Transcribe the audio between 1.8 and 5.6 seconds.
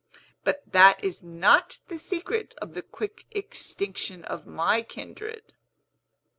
the secret of the quick extinction of my kindred."